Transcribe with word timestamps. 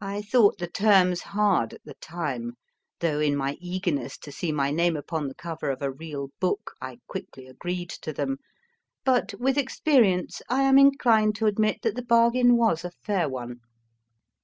I 0.00 0.22
thought 0.22 0.58
the 0.58 0.66
terms 0.66 1.22
hard 1.22 1.72
at 1.72 1.84
the 1.84 1.94
time 2.00 2.54
(though 2.98 3.20
in 3.20 3.36
my 3.36 3.52
eagerness 3.60 4.18
to 4.18 4.32
see 4.32 4.50
my 4.50 4.72
name 4.72 4.96
upon 4.96 5.28
the 5.28 5.36
cover 5.36 5.70
of 5.70 5.82
a 5.82 5.92
real 5.92 6.30
book 6.40 6.74
I 6.80 6.98
quickly 7.06 7.46
agreed 7.46 7.90
to 8.02 8.12
them), 8.12 8.38
but 9.04 9.32
with 9.38 9.56
experience; 9.56 10.42
I 10.48 10.62
am 10.64 10.78
inclined 10.78 11.36
to 11.36 11.46
admit 11.46 11.82
that 11.82 11.94
the 11.94 12.02
bargain 12.02 12.56
was 12.56 12.84
a 12.84 12.90
fair 12.90 13.28
one. 13.28 13.60